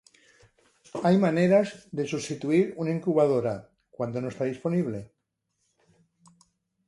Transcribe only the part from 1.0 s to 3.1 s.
Hay maneras de sustituir una